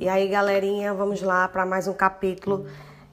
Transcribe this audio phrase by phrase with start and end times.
[0.00, 2.64] E aí, galerinha, vamos lá para mais um capítulo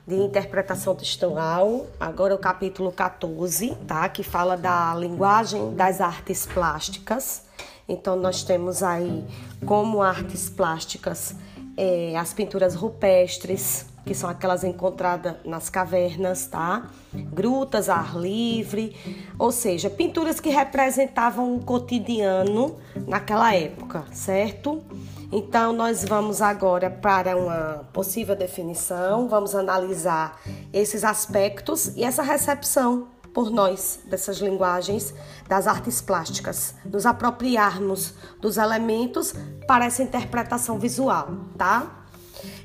[0.08, 1.86] de interpretação textual.
[2.00, 4.08] Agora o capítulo 14, tá?
[4.08, 7.44] Que fala da linguagem das artes plásticas.
[7.90, 9.26] Então, nós temos aí
[9.66, 11.36] como artes plásticas
[11.76, 16.90] é, as pinturas rupestres, que são aquelas encontradas nas cavernas, tá?
[17.14, 18.96] Grutas, ar livre,
[19.38, 24.82] ou seja, pinturas que representavam o cotidiano naquela época, certo?
[25.32, 30.40] Então, nós vamos agora para uma possível definição, vamos analisar
[30.72, 35.14] esses aspectos e essa recepção por nós dessas linguagens
[35.48, 39.36] das artes plásticas, nos apropriarmos dos elementos
[39.68, 42.06] para essa interpretação visual, tá?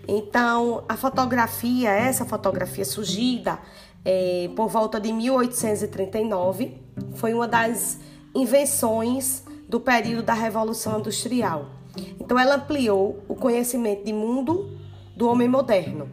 [0.07, 3.59] Então, a fotografia, essa fotografia surgida
[4.05, 6.81] é, por volta de 1839,
[7.17, 7.99] foi uma das
[8.35, 11.82] invenções do período da Revolução Industrial.
[12.21, 14.79] Então, ela ampliou o conhecimento de mundo
[15.17, 16.09] do homem moderno.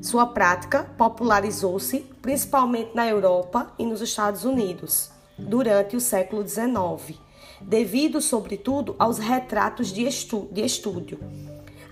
[0.00, 7.18] Sua prática popularizou-se principalmente na Europa e nos Estados Unidos durante o século XIX,
[7.60, 11.18] devido, sobretudo, aos retratos de, estu de estúdio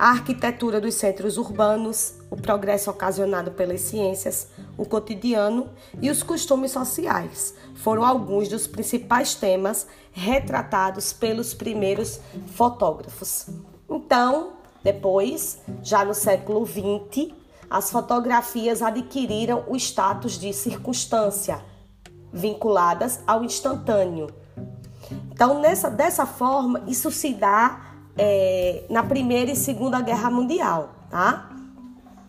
[0.00, 4.48] a arquitetura dos centros urbanos, o progresso ocasionado pelas ciências,
[4.81, 5.69] o cotidiano
[6.00, 12.19] e os costumes sociais foram alguns dos principais temas retratados pelos primeiros
[12.55, 13.47] fotógrafos.
[13.91, 17.31] Então, depois, já no século XX,
[17.69, 21.62] as fotografias adquiriram o status de circunstância,
[22.33, 24.28] vinculadas ao instantâneo.
[25.31, 27.83] Então, nessa, dessa forma, isso se dá
[28.17, 31.51] é, na Primeira e Segunda Guerra Mundial, tá?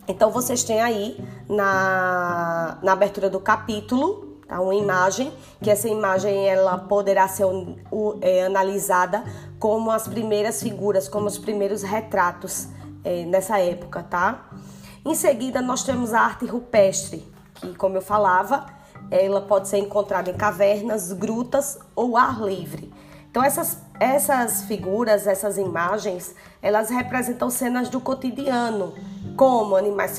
[0.06, 6.48] Então vocês têm aí na, na abertura do capítulo tá, uma imagem, que essa imagem
[6.48, 7.46] ela poderá ser
[8.20, 9.24] é, analisada
[9.58, 12.68] como as primeiras figuras, como os primeiros retratos
[13.04, 14.50] é, nessa época, tá?
[15.04, 18.66] Em seguida nós temos a arte rupestre, que como eu falava,
[19.10, 22.92] ela pode ser encontrada em cavernas, grutas ou ar livre.
[23.30, 28.94] Então essas, essas figuras, essas imagens, elas representam cenas do cotidiano,
[29.36, 30.18] como animais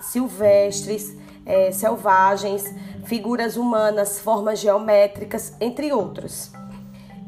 [0.00, 2.64] silvestres, é, selvagens,
[3.04, 6.52] figuras humanas, formas geométricas, entre outros.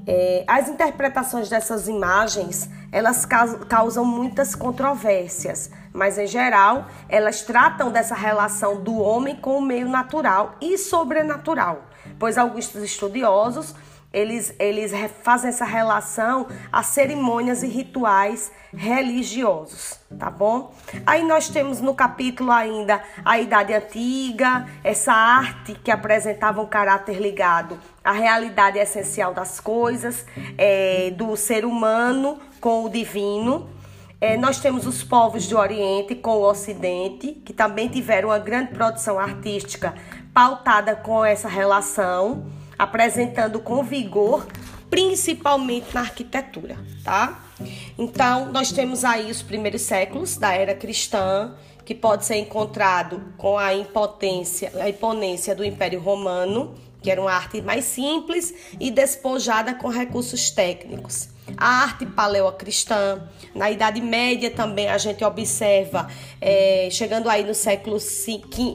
[0.07, 3.25] É, as interpretações dessas imagens elas
[3.69, 9.89] causam muitas controvérsias, mas em geral elas tratam dessa relação do homem com o meio
[9.89, 11.85] natural e sobrenatural,
[12.19, 13.75] pois alguns estudiosos
[14.13, 20.73] eles, eles fazem essa relação a cerimônias e rituais religiosos, tá bom?
[21.07, 27.21] Aí nós temos no capítulo ainda a Idade Antiga, essa arte que apresentava um caráter
[27.21, 30.27] ligado à realidade essencial das coisas,
[30.59, 33.71] é, do ser humano com o divino.
[34.21, 38.73] É, nós temos os povos do Oriente com o Ocidente, que também tiveram uma grande
[38.73, 39.95] produção artística
[40.35, 42.45] pautada com essa relação
[42.81, 44.47] apresentando com vigor,
[44.89, 47.45] principalmente na arquitetura, tá?
[47.99, 51.55] Então, nós temos aí os primeiros séculos da era cristã,
[51.85, 57.31] que pode ser encontrado com a impotência, a imponência do Império Romano, que era uma
[57.31, 61.29] arte mais simples e despojada com recursos técnicos.
[61.59, 66.09] A arte paleocristã, na Idade Média também a gente observa,
[66.41, 67.99] é, chegando aí no século,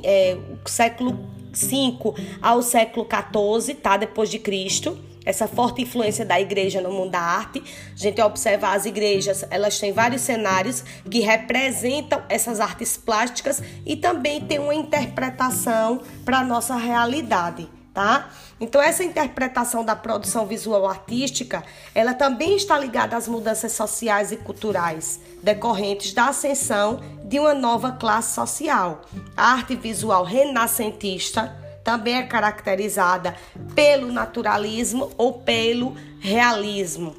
[0.03, 3.97] é, século 5 ao século 14, tá?
[3.97, 4.97] Depois de Cristo.
[5.25, 7.63] Essa forte influência da igreja no mundo da arte.
[7.93, 13.95] A gente observa as igrejas, elas têm vários cenários que representam essas artes plásticas e
[13.95, 18.29] também tem uma interpretação para a nossa realidade tá?
[18.59, 21.63] Então essa interpretação da produção visual artística,
[21.95, 27.93] ela também está ligada às mudanças sociais e culturais decorrentes da ascensão de uma nova
[27.93, 29.01] classe social.
[29.35, 33.35] A arte visual renascentista também é caracterizada
[33.73, 37.15] pelo naturalismo ou pelo realismo,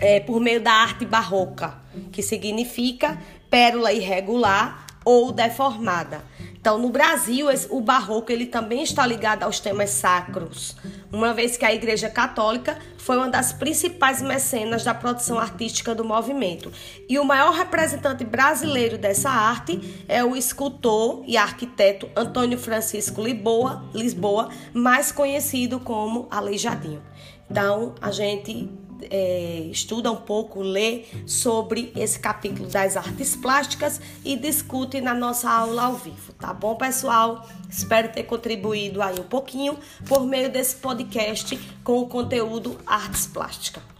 [0.00, 1.74] é, por meio da arte barroca,
[2.10, 6.24] que significa pérola irregular ou deformada.
[6.64, 10.74] Então, no Brasil, o barroco ele também está ligado aos temas sacros,
[11.12, 16.02] uma vez que a Igreja Católica foi uma das principais mecenas da produção artística do
[16.06, 16.72] movimento.
[17.06, 19.78] E o maior representante brasileiro dessa arte
[20.08, 27.02] é o escultor e arquiteto Antônio Francisco Lisboa, Lisboa mais conhecido como Aleijadinho.
[27.50, 28.70] Então, a gente
[29.10, 35.50] é, estuda um pouco, lê sobre esse capítulo das artes plásticas e discute na nossa
[35.50, 37.46] aula ao vivo, tá bom, pessoal?
[37.70, 43.93] Espero ter contribuído aí um pouquinho por meio desse podcast com o conteúdo Artes Plásticas.